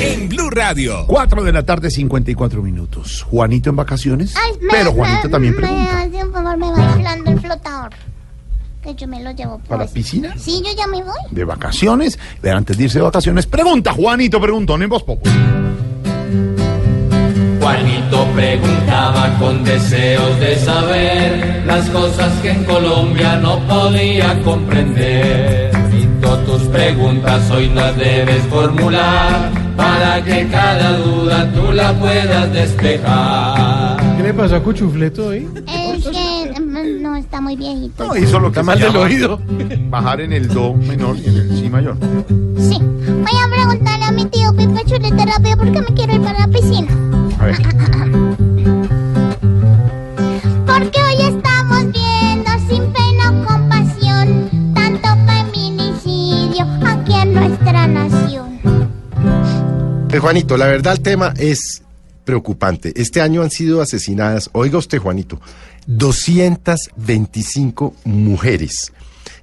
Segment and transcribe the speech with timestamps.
[0.00, 1.04] En Blue Radio.
[1.06, 3.22] 4 de la tarde, 54 minutos.
[3.28, 4.34] Juanito en vacaciones.
[4.36, 6.00] Ay, me- pero Juanito me- también me- pregunta.
[6.02, 7.90] hace un favor, me va inflando el flotador.
[8.82, 9.90] Que yo me lo llevo ¿Para pues.
[9.90, 10.34] piscina?
[10.38, 11.14] Sí, yo ya me voy.
[11.32, 12.18] De vacaciones.
[12.40, 15.34] Pero antes de irse de vacaciones, pregunta, Juanito, preguntón en Voz Populi.
[17.60, 25.68] Juanito preguntaba con deseos de saber las cosas que en Colombia no podía comprender.
[26.28, 34.16] Juanito, tus preguntas hoy las debes formular para que cada duda tú la puedas despejar.
[34.16, 35.48] ¿Qué le pasó a Cuchufleto hoy?
[35.66, 38.06] Es que no está muy viejito.
[38.06, 39.40] No, hizo lo que Está mal del oído.
[39.88, 41.96] Bajar en el Do menor y en el Si mayor.
[42.58, 42.78] Sí.
[42.78, 46.47] Voy a preguntarle a mi tío Pipe Chulete rápido porque me quiero ir para
[60.18, 61.82] Juanito, la verdad el tema es
[62.24, 62.92] preocupante.
[62.96, 65.40] Este año han sido asesinadas, oiga usted Juanito,
[65.86, 68.92] 225 mujeres.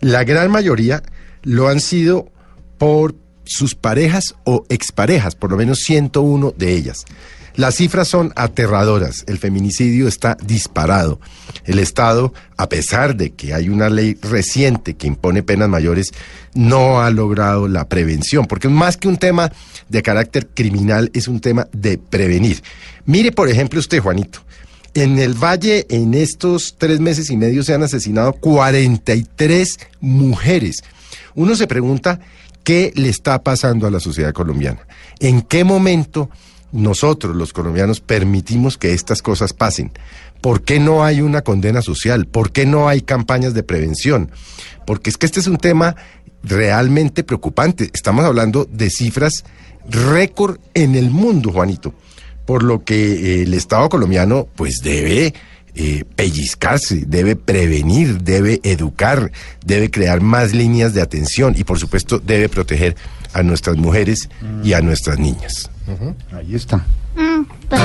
[0.00, 1.02] La gran mayoría
[1.42, 2.30] lo han sido
[2.78, 7.04] por sus parejas o exparejas, por lo menos 101 de ellas.
[7.54, 11.20] Las cifras son aterradoras, el feminicidio está disparado.
[11.66, 16.12] El Estado, a pesar de que hay una ley reciente que impone penas mayores,
[16.54, 19.52] no ha logrado la prevención, porque más que un tema
[19.90, 22.62] de carácter criminal, es un tema de prevenir.
[23.04, 24.40] Mire, por ejemplo, usted, Juanito,
[24.94, 30.82] en el Valle, en estos tres meses y medio, se han asesinado 43 mujeres.
[31.34, 32.20] Uno se pregunta
[32.62, 34.86] qué le está pasando a la sociedad colombiana.
[35.20, 36.30] ¿En qué momento
[36.72, 39.92] nosotros, los colombianos, permitimos que estas cosas pasen?
[40.40, 42.26] ¿Por qué no hay una condena social?
[42.26, 44.30] ¿Por qué no hay campañas de prevención?
[44.86, 45.94] Porque es que este es un tema
[46.42, 47.90] realmente preocupante.
[47.92, 49.44] Estamos hablando de cifras
[49.88, 51.94] récord en el mundo, Juanito.
[52.44, 55.32] Por lo que el Estado colombiano pues debe
[55.74, 59.32] eh, pellizcarse, debe prevenir, debe educar,
[59.64, 62.96] debe crear más líneas de atención y por supuesto debe proteger
[63.32, 64.28] a nuestras mujeres
[64.62, 65.70] y a nuestras niñas.
[66.32, 66.84] Ahí está.
[67.16, 67.82] Mm, pues,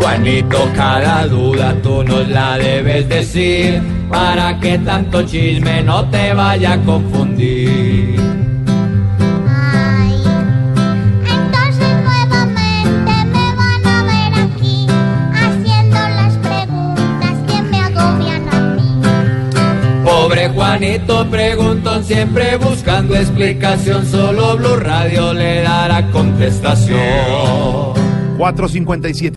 [0.00, 6.74] Juanito, cada duda tú nos la debes decir para que tanto chisme no te vaya
[6.74, 8.23] a confundir.
[20.34, 26.98] Pobre Juanito preguntón siempre buscando explicación, solo Blue Radio le dará contestación.
[28.36, 29.32] 457.